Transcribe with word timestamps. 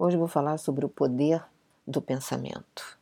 Hoje 0.00 0.16
vou 0.16 0.28
falar 0.28 0.58
sobre 0.58 0.86
o 0.86 0.88
poder 0.88 1.44
do 1.84 2.00
pensamento. 2.00 2.96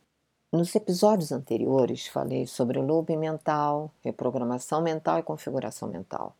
Nos 0.51 0.73
episódios 0.73 1.31
anteriores 1.31 2.07
falei 2.07 2.47
sobre 2.47 2.79
o 2.79 2.81
loop 2.81 3.15
mental, 3.15 3.91
reprogramação 4.03 4.81
mental 4.81 5.19
e 5.19 5.23
configuração 5.23 5.87
mental. 5.87 6.35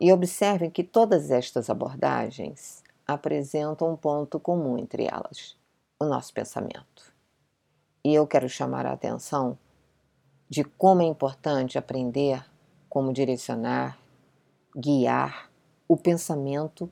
E 0.00 0.10
observem 0.10 0.70
que 0.70 0.82
todas 0.82 1.30
estas 1.30 1.68
abordagens 1.68 2.82
apresentam 3.06 3.92
um 3.92 3.96
ponto 3.96 4.40
comum 4.40 4.78
entre 4.78 5.04
elas: 5.04 5.58
o 6.00 6.06
nosso 6.06 6.32
pensamento. 6.32 7.12
E 8.02 8.14
eu 8.14 8.26
quero 8.26 8.48
chamar 8.48 8.86
a 8.86 8.92
atenção 8.92 9.58
de 10.48 10.64
como 10.64 11.02
é 11.02 11.04
importante 11.04 11.76
aprender 11.76 12.42
como 12.88 13.12
direcionar, 13.12 13.98
guiar 14.74 15.50
o 15.86 15.98
pensamento 15.98 16.90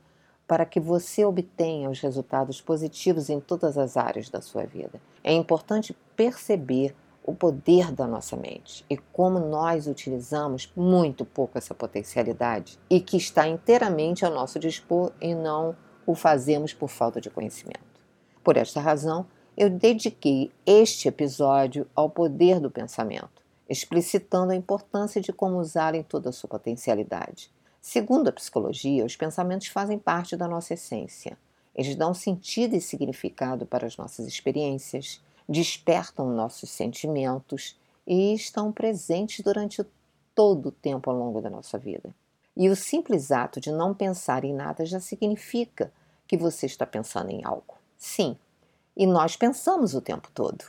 para 0.51 0.67
que 0.67 0.81
você 0.81 1.25
obtenha 1.25 1.89
os 1.89 2.01
resultados 2.01 2.61
positivos 2.61 3.31
em 3.31 3.39
todas 3.39 3.79
as 3.79 3.97
áreas 3.97 4.29
da 4.29 4.41
sua 4.41 4.67
vida. 4.67 5.01
É 5.23 5.33
importante 5.33 5.97
perceber 6.17 6.93
o 7.25 7.33
poder 7.33 7.93
da 7.93 8.05
nossa 8.05 8.37
mente 8.37 8.85
e 8.91 8.97
como 8.97 9.39
nós 9.39 9.87
utilizamos 9.87 10.73
muito 10.75 11.25
pouco 11.25 11.57
essa 11.57 11.73
potencialidade 11.73 12.81
e 12.91 13.01
que 13.01 13.17
está 13.17 13.47
inteiramente 13.47 14.25
ao 14.25 14.33
nosso 14.33 14.59
dispor 14.59 15.13
e 15.21 15.37
não 15.37 15.77
o 16.05 16.17
fazemos 16.17 16.75
por 16.75 16.89
falta 16.89 17.21
de 17.21 17.31
conhecimento. 17.31 18.01
Por 18.43 18.57
esta 18.57 18.81
razão, 18.81 19.27
eu 19.57 19.71
dediquei 19.71 20.51
este 20.67 21.07
episódio 21.07 21.87
ao 21.95 22.11
poder 22.11 22.59
do 22.59 22.73
pensamento, 22.73 23.41
explicitando 23.69 24.51
a 24.51 24.57
importância 24.57 25.21
de 25.21 25.33
como 25.33 25.61
usar 25.61 25.95
em 25.95 26.03
toda 26.03 26.31
a 26.31 26.33
sua 26.33 26.51
potencialidade 26.51 27.53
Segundo 27.81 28.29
a 28.29 28.33
psicologia, 28.33 29.05
os 29.05 29.17
pensamentos 29.17 29.69
fazem 29.69 29.99
parte 29.99 30.37
da 30.37 30.47
nossa 30.47 30.75
essência. 30.75 31.39
Eles 31.75 31.97
dão 31.97 32.13
sentido 32.13 32.77
e 32.77 32.81
significado 32.81 33.65
para 33.65 33.87
as 33.87 33.97
nossas 33.97 34.27
experiências, 34.27 35.21
despertam 35.49 36.29
nossos 36.29 36.71
sentimentos 36.71 37.79
e 38.07 38.35
estão 38.35 38.71
presentes 38.71 39.41
durante 39.43 39.85
todo 40.35 40.67
o 40.67 40.73
tempo 40.73 41.11
ao 41.11 41.17
longo 41.17 41.41
da 41.41 41.49
nossa 41.49 41.79
vida. 41.79 42.15
E 42.57 42.69
o 42.69 42.77
simples 42.77 43.31
ato 43.31 43.61
de 43.61 43.73
não 43.73 43.95
pensar 43.95 44.45
em 44.45 44.53
nada 44.53 44.85
já 44.85 45.01
significa 45.01 45.93
que 46.27 46.37
você 46.37 46.67
está 46.67 46.85
pensando 46.85 47.31
em 47.31 47.45
algo. 47.45 47.77
Sim, 47.97 48.37
e 48.97 49.07
nós 49.07 49.37
pensamos 49.37 49.95
o 49.95 50.01
tempo 50.01 50.31
todo. 50.35 50.65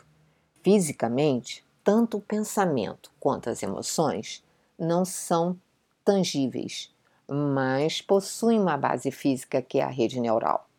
Fisicamente, 0.63 1.65
tanto 1.83 2.17
o 2.17 2.21
pensamento 2.21 3.11
quanto 3.19 3.49
as 3.49 3.61
emoções 3.61 4.43
não 4.77 5.03
são 5.03 5.59
tangíveis, 6.03 6.93
mas 7.27 8.01
possuem 8.01 8.59
uma 8.59 8.77
base 8.77 9.11
física 9.11 9.61
que 9.61 9.79
é 9.79 9.83
a 9.83 9.89
rede 9.89 10.19
neural. 10.19 10.69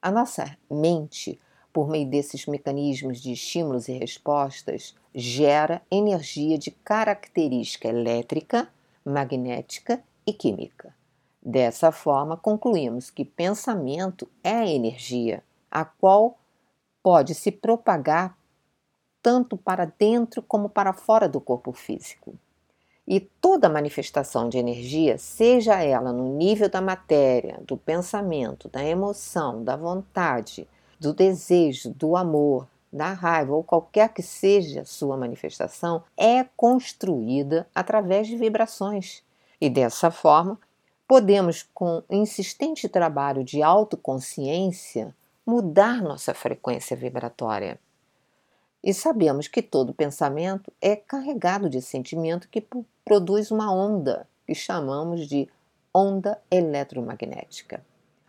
A 0.00 0.10
nossa 0.10 0.56
mente, 0.70 1.40
por 1.72 1.88
meio 1.88 2.08
desses 2.08 2.46
mecanismos 2.46 3.20
de 3.20 3.32
estímulos 3.32 3.88
e 3.88 3.92
respostas, 3.92 4.94
gera 5.14 5.82
energia 5.90 6.58
de 6.58 6.70
característica 6.70 7.88
elétrica, 7.88 8.68
magnética 9.04 10.02
e 10.26 10.32
química. 10.32 10.94
Dessa 11.44 11.90
forma, 11.90 12.36
concluímos 12.36 13.10
que 13.10 13.24
pensamento 13.24 14.28
é 14.44 14.72
energia, 14.72 15.42
a 15.70 15.84
qual 15.84 16.38
pode 17.02 17.34
se 17.34 17.50
propagar 17.50 18.36
tanto 19.22 19.56
para 19.56 19.84
dentro 19.84 20.42
como 20.42 20.68
para 20.68 20.92
fora 20.92 21.28
do 21.28 21.40
corpo 21.40 21.72
físico. 21.72 22.34
E 23.06 23.20
toda 23.20 23.68
manifestação 23.68 24.48
de 24.48 24.58
energia, 24.58 25.18
seja 25.18 25.82
ela 25.82 26.12
no 26.12 26.36
nível 26.36 26.68
da 26.68 26.80
matéria, 26.80 27.60
do 27.66 27.76
pensamento, 27.76 28.68
da 28.68 28.84
emoção, 28.84 29.64
da 29.64 29.76
vontade, 29.76 30.68
do 31.00 31.12
desejo, 31.12 31.90
do 31.90 32.16
amor, 32.16 32.68
da 32.92 33.12
raiva 33.12 33.54
ou 33.54 33.64
qualquer 33.64 34.10
que 34.10 34.22
seja 34.22 34.84
sua 34.84 35.16
manifestação, 35.16 36.04
é 36.16 36.44
construída 36.56 37.66
através 37.74 38.28
de 38.28 38.36
vibrações. 38.36 39.22
E 39.60 39.68
dessa 39.68 40.10
forma, 40.10 40.58
podemos, 41.08 41.68
com 41.74 42.02
insistente 42.10 42.88
trabalho 42.88 43.42
de 43.42 43.62
autoconsciência, 43.62 45.14
mudar 45.44 46.02
nossa 46.02 46.34
frequência 46.34 46.96
vibratória. 46.96 47.78
E 48.82 48.92
sabemos 48.92 49.46
que 49.46 49.62
todo 49.62 49.94
pensamento 49.94 50.72
é 50.80 50.96
carregado 50.96 51.70
de 51.70 51.80
sentimento 51.80 52.48
que 52.48 52.66
produz 53.04 53.50
uma 53.50 53.72
onda 53.72 54.28
que 54.44 54.54
chamamos 54.54 55.28
de 55.28 55.48
onda 55.94 56.40
eletromagnética. 56.50 57.84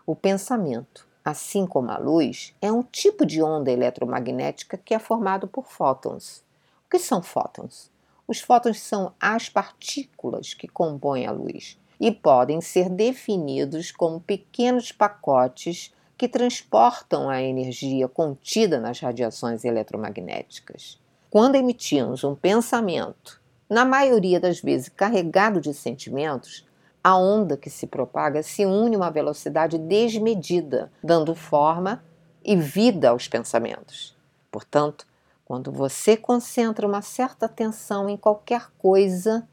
O 0.05 0.15
pensamento, 0.15 1.07
assim 1.25 1.65
como 1.65 1.89
a 1.89 1.97
luz, 1.97 2.53
é 2.61 2.71
um 2.71 2.83
tipo 2.83 3.25
de 3.25 3.41
onda 3.41 3.71
eletromagnética 3.71 4.77
que 4.77 4.93
é 4.93 4.99
formado 4.99 5.47
por 5.47 5.65
fótons. 5.65 6.43
O 6.85 6.89
que 6.89 6.99
são 6.99 7.23
fótons? 7.23 7.89
Os 8.27 8.39
fótons 8.39 8.79
são 8.79 9.13
as 9.19 9.49
partículas 9.49 10.53
que 10.53 10.67
compõem 10.67 11.25
a 11.25 11.31
luz 11.31 11.79
e 11.99 12.11
podem 12.11 12.61
ser 12.61 12.89
definidos 12.89 13.91
como 13.91 14.21
pequenos 14.21 14.91
pacotes 14.91 15.93
que 16.17 16.27
transportam 16.27 17.29
a 17.29 17.41
energia 17.41 18.07
contida 18.07 18.79
nas 18.79 18.99
radiações 18.99 19.65
eletromagnéticas. 19.65 20.99
Quando 21.29 21.55
emitimos 21.55 22.23
um 22.23 22.35
pensamento, 22.35 23.41
na 23.69 23.83
maioria 23.83 24.39
das 24.39 24.61
vezes 24.61 24.89
carregado 24.89 25.59
de 25.59 25.73
sentimentos, 25.73 26.65
a 27.03 27.17
onda 27.17 27.57
que 27.57 27.69
se 27.69 27.87
propaga 27.87 28.41
se 28.43 28.65
une 28.65 28.95
a 28.95 28.99
uma 28.99 29.11
velocidade 29.11 29.77
desmedida, 29.77 30.91
dando 31.03 31.35
forma 31.35 32.03
e 32.45 32.55
vida 32.55 33.09
aos 33.09 33.27
pensamentos. 33.27 34.15
Portanto, 34.51 35.05
quando 35.43 35.71
você 35.71 36.15
concentra 36.15 36.87
uma 36.87 37.01
certa 37.01 37.47
atenção 37.47 38.07
em 38.07 38.15
qualquer 38.15 38.69
coisa, 38.77 39.47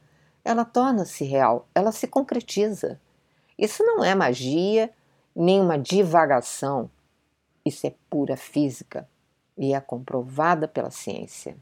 ela 0.45 0.63
torna-se 0.63 1.23
real, 1.23 1.67
ela 1.75 1.91
se 1.91 2.07
concretiza. 2.07 2.99
Isso 3.57 3.83
não 3.83 4.03
é 4.03 4.15
magia 4.15 4.89
nenhuma 5.35 5.77
divagação. 5.77 6.89
Isso 7.65 7.85
é 7.87 7.93
pura 8.09 8.35
física 8.35 9.07
e 9.57 9.73
é 9.73 9.79
comprovada 9.79 10.67
pela 10.67 10.91
ciência. 10.91 11.55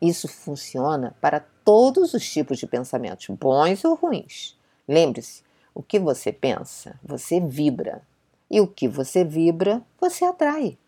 Isso 0.00 0.28
funciona 0.28 1.16
para 1.20 1.40
todos 1.64 2.14
os 2.14 2.30
tipos 2.30 2.58
de 2.58 2.66
pensamentos, 2.66 3.26
bons 3.36 3.84
ou 3.84 3.94
ruins. 3.94 4.58
Lembre-se, 4.86 5.42
o 5.74 5.82
que 5.82 5.98
você 5.98 6.32
pensa, 6.32 6.98
você 7.02 7.40
vibra. 7.40 8.02
E 8.50 8.60
o 8.60 8.66
que 8.66 8.86
você 8.86 9.24
vibra, 9.24 9.82
você 9.98 10.24
atrai. 10.24 10.78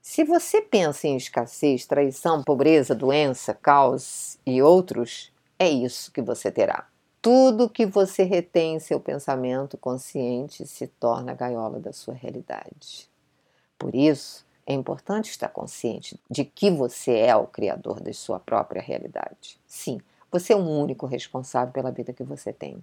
Se 0.00 0.22
você 0.22 0.62
pensa 0.62 1.08
em 1.08 1.16
escassez, 1.16 1.84
traição, 1.84 2.44
pobreza, 2.44 2.94
doença, 2.94 3.52
caos 3.52 4.38
e 4.46 4.62
outros, 4.62 5.32
é 5.58 5.68
isso 5.68 6.12
que 6.12 6.22
você 6.22 6.50
terá. 6.50 6.86
Tudo 7.26 7.68
que 7.68 7.84
você 7.84 8.22
retém 8.22 8.76
em 8.76 8.78
seu 8.78 9.00
pensamento 9.00 9.76
consciente 9.76 10.64
se 10.64 10.86
torna 10.86 11.32
a 11.32 11.34
gaiola 11.34 11.80
da 11.80 11.92
sua 11.92 12.14
realidade. 12.14 13.10
Por 13.76 13.96
isso, 13.96 14.46
é 14.64 14.72
importante 14.72 15.30
estar 15.30 15.48
consciente 15.48 16.20
de 16.30 16.44
que 16.44 16.70
você 16.70 17.18
é 17.18 17.34
o 17.34 17.48
criador 17.48 17.98
da 17.98 18.12
sua 18.12 18.38
própria 18.38 18.80
realidade. 18.80 19.58
Sim, 19.66 20.00
você 20.30 20.52
é 20.52 20.56
o 20.56 20.60
único 20.60 21.04
responsável 21.04 21.74
pela 21.74 21.90
vida 21.90 22.12
que 22.12 22.22
você 22.22 22.52
tem. 22.52 22.80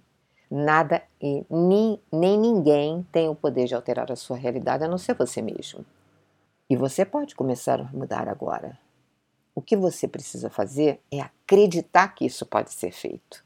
Nada 0.50 1.02
e 1.18 1.42
nem, 1.48 1.98
nem 2.12 2.38
ninguém 2.38 3.02
tem 3.10 3.30
o 3.30 3.34
poder 3.34 3.64
de 3.64 3.74
alterar 3.74 4.12
a 4.12 4.16
sua 4.16 4.36
realidade 4.36 4.84
a 4.84 4.88
não 4.88 4.98
ser 4.98 5.14
você 5.14 5.40
mesmo. 5.40 5.86
E 6.68 6.76
você 6.76 7.06
pode 7.06 7.34
começar 7.34 7.80
a 7.80 7.90
mudar 7.96 8.28
agora. 8.28 8.78
O 9.54 9.62
que 9.62 9.74
você 9.74 10.06
precisa 10.06 10.50
fazer 10.50 11.00
é 11.10 11.22
acreditar 11.22 12.08
que 12.08 12.26
isso 12.26 12.44
pode 12.44 12.74
ser 12.74 12.92
feito. 12.92 13.43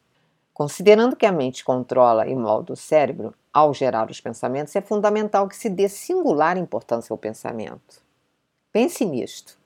Considerando 0.59 1.15
que 1.15 1.25
a 1.25 1.31
mente 1.31 1.65
controla 1.65 2.27
e 2.27 2.35
molda 2.35 2.73
o 2.73 2.77
cérebro 2.77 3.33
ao 3.53 3.73
gerar 3.73 4.11
os 4.11 4.21
pensamentos, 4.21 4.75
é 4.75 4.81
fundamental 4.81 5.47
que 5.47 5.55
se 5.55 5.71
dê 5.71 5.89
singular 5.89 6.57
importância 6.57 7.15
ao 7.15 7.17
pensamento. 7.17 8.03
Pense 8.73 9.05
nisto. 9.05 9.57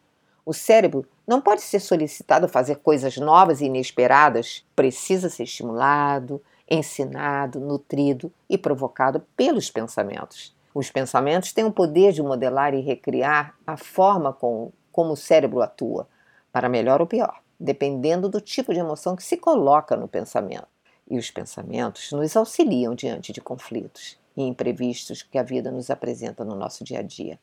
O 0.45 0.53
cérebro 0.53 1.07
não 1.27 1.41
pode 1.41 1.63
ser 1.63 1.81
solicitado 1.81 2.45
a 2.45 2.49
fazer 2.49 2.77
coisas 2.77 3.17
novas 3.17 3.63
e 3.63 3.65
inesperadas, 3.65 4.67
precisa 4.77 5.31
ser 5.31 5.45
estimulado, 5.45 6.43
ensinado, 6.71 7.59
nutrido 7.59 8.31
e 8.47 8.59
provocado 8.59 9.25
pelos 9.35 9.71
pensamentos. 9.71 10.55
Os 10.75 10.91
pensamentos 10.91 11.55
têm 11.55 11.65
o 11.65 11.73
poder 11.73 12.13
de 12.13 12.23
modelar 12.23 12.75
e 12.75 12.83
recriar 12.83 13.55
a 13.67 13.79
forma 13.79 14.31
com, 14.31 14.71
como 14.93 15.15
o 15.15 15.17
cérebro 15.17 15.63
atua, 15.63 16.07
para 16.53 16.69
melhor 16.69 17.01
ou 17.01 17.07
pior, 17.07 17.41
dependendo 17.59 18.29
do 18.29 18.43
tipo 18.43 18.75
de 18.75 18.81
emoção 18.81 19.17
que 19.17 19.25
se 19.25 19.39
coloca 19.39 19.97
no 19.97 20.07
pensamento 20.07 20.71
e 21.11 21.19
os 21.19 21.31
pensamentos 21.31 22.11
nos 22.13 22.37
auxiliam 22.37 22.95
diante 22.95 23.33
de 23.33 23.41
conflitos 23.41 24.19
e 24.37 24.43
imprevistos 24.43 25.23
que 25.23 25.39
a 25.39 25.43
vida 25.43 25.71
nos 25.71 25.91
apresenta 25.91 26.45
no 26.45 26.55
nosso 26.55 26.85
dia 26.85 27.01
a 27.01 27.03
dia, 27.03 27.39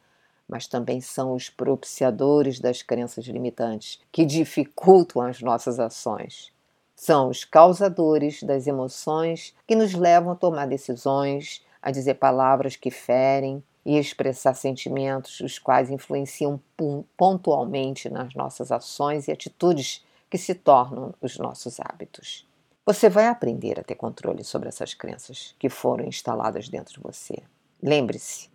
mas 0.47 0.65
também 0.65 0.99
são 0.99 1.33
os 1.33 1.49
propiciadores 1.49 2.59
das 2.59 2.81
crenças 2.81 3.25
limitantes 3.25 3.99
que 4.11 4.25
dificultam 4.25 5.21
as 5.21 5.41
nossas 5.41 5.79
ações. 5.79 6.51
São 6.95 7.29
os 7.29 7.45
causadores 7.45 8.43
das 8.43 8.67
emoções 8.67 9.55
que 9.67 9.75
nos 9.75 9.93
levam 9.93 10.31
a 10.31 10.35
tomar 10.35 10.65
decisões, 10.65 11.63
a 11.81 11.91
dizer 11.91 12.15
palavras 12.15 12.75
que 12.75 12.91
ferem 12.91 13.63
e 13.85 13.97
expressar 13.97 14.53
sentimentos, 14.53 15.39
os 15.39 15.57
quais 15.57 15.89
influenciam 15.89 16.59
pontualmente 17.15 18.09
nas 18.09 18.33
nossas 18.33 18.71
ações 18.71 19.27
e 19.27 19.31
atitudes 19.31 20.03
que 20.29 20.37
se 20.37 20.53
tornam 20.53 21.13
os 21.21 21.37
nossos 21.37 21.79
hábitos. 21.79 22.48
Você 22.91 23.07
vai 23.07 23.27
aprender 23.27 23.79
a 23.79 23.83
ter 23.83 23.93
controle 23.93 24.43
sobre 24.43 24.67
essas 24.67 24.95
crenças 24.95 25.53
que 25.59 25.69
foram 25.69 26.05
instaladas 26.05 26.69
dentro 26.69 26.95
de 26.95 26.99
você. 26.99 27.35
Lembre-se 27.79 28.49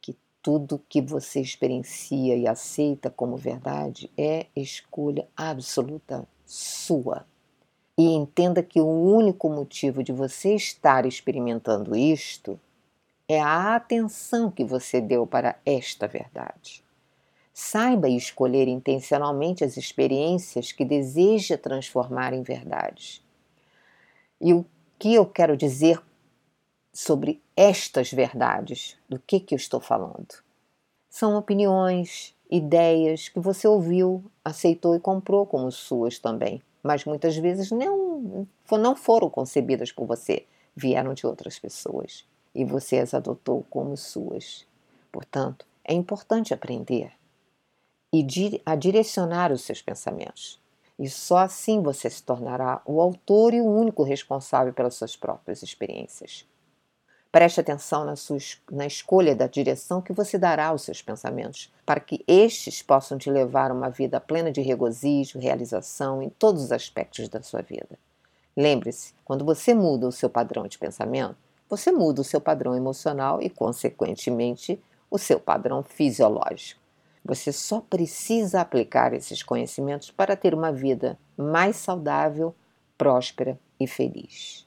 que 0.00 0.16
tudo 0.40 0.82
que 0.88 1.02
você 1.02 1.42
experiencia 1.42 2.34
e 2.38 2.48
aceita 2.48 3.10
como 3.10 3.36
verdade 3.36 4.10
é 4.16 4.46
escolha 4.56 5.28
absoluta 5.36 6.26
sua. 6.42 7.26
E 7.98 8.04
entenda 8.04 8.62
que 8.62 8.80
o 8.80 8.88
único 8.88 9.50
motivo 9.50 10.02
de 10.02 10.10
você 10.10 10.54
estar 10.54 11.04
experimentando 11.04 11.94
isto 11.94 12.58
é 13.28 13.42
a 13.42 13.76
atenção 13.76 14.50
que 14.50 14.64
você 14.64 15.02
deu 15.02 15.26
para 15.26 15.60
esta 15.66 16.08
verdade. 16.08 16.82
Saiba 17.52 18.08
escolher 18.08 18.68
intencionalmente 18.68 19.62
as 19.62 19.76
experiências 19.76 20.72
que 20.72 20.82
deseja 20.82 21.58
transformar 21.58 22.32
em 22.32 22.42
verdades. 22.42 23.22
E 24.40 24.54
o 24.54 24.64
que 24.98 25.14
eu 25.14 25.26
quero 25.26 25.56
dizer 25.56 26.00
sobre 26.92 27.42
estas 27.56 28.10
verdades? 28.10 28.96
Do 29.08 29.18
que, 29.18 29.38
que 29.38 29.54
eu 29.54 29.56
estou 29.56 29.80
falando? 29.80 30.42
São 31.08 31.36
opiniões, 31.36 32.34
ideias 32.50 33.28
que 33.28 33.38
você 33.38 33.68
ouviu, 33.68 34.24
aceitou 34.44 34.94
e 34.94 35.00
comprou 35.00 35.44
como 35.44 35.70
suas 35.70 36.18
também, 36.18 36.62
mas 36.82 37.04
muitas 37.04 37.36
vezes 37.36 37.70
não, 37.70 38.46
não 38.70 38.96
foram 38.96 39.28
concebidas 39.28 39.92
por 39.92 40.06
você, 40.06 40.46
vieram 40.74 41.14
de 41.14 41.26
outras 41.26 41.58
pessoas 41.58 42.24
e 42.54 42.64
você 42.64 42.98
as 42.98 43.14
adotou 43.14 43.64
como 43.68 43.96
suas. 43.96 44.66
Portanto, 45.12 45.66
é 45.84 45.92
importante 45.92 46.54
aprender 46.54 47.12
e 48.12 48.26
a 48.66 48.74
direcionar 48.74 49.52
os 49.52 49.62
seus 49.62 49.82
pensamentos. 49.82 50.59
E 51.00 51.08
só 51.08 51.38
assim 51.38 51.80
você 51.80 52.10
se 52.10 52.22
tornará 52.22 52.82
o 52.84 53.00
autor 53.00 53.54
e 53.54 53.60
o 53.62 53.64
único 53.64 54.02
responsável 54.02 54.74
pelas 54.74 54.96
suas 54.96 55.16
próprias 55.16 55.62
experiências. 55.62 56.46
Preste 57.32 57.58
atenção 57.58 58.04
na, 58.04 58.16
sua, 58.16 58.36
na 58.70 58.86
escolha 58.86 59.34
da 59.34 59.46
direção 59.46 60.02
que 60.02 60.12
você 60.12 60.36
dará 60.36 60.66
aos 60.66 60.82
seus 60.82 61.00
pensamentos, 61.00 61.72
para 61.86 62.00
que 62.00 62.22
estes 62.28 62.82
possam 62.82 63.16
te 63.16 63.30
levar 63.30 63.70
a 63.70 63.74
uma 63.74 63.88
vida 63.88 64.20
plena 64.20 64.52
de 64.52 64.60
regozijo, 64.60 65.38
realização 65.38 66.22
em 66.22 66.28
todos 66.28 66.64
os 66.64 66.72
aspectos 66.72 67.30
da 67.30 67.40
sua 67.40 67.62
vida. 67.62 67.98
Lembre-se, 68.54 69.14
quando 69.24 69.42
você 69.42 69.72
muda 69.72 70.06
o 70.06 70.12
seu 70.12 70.28
padrão 70.28 70.66
de 70.66 70.76
pensamento, 70.76 71.36
você 71.66 71.90
muda 71.90 72.20
o 72.20 72.24
seu 72.24 72.42
padrão 72.42 72.76
emocional 72.76 73.40
e, 73.40 73.48
consequentemente, 73.48 74.78
o 75.10 75.16
seu 75.16 75.40
padrão 75.40 75.82
fisiológico. 75.82 76.79
Você 77.24 77.52
só 77.52 77.80
precisa 77.80 78.60
aplicar 78.60 79.12
esses 79.12 79.42
conhecimentos 79.42 80.10
para 80.10 80.36
ter 80.36 80.54
uma 80.54 80.72
vida 80.72 81.18
mais 81.36 81.76
saudável, 81.76 82.54
próspera 82.96 83.58
e 83.78 83.86
feliz. 83.86 84.58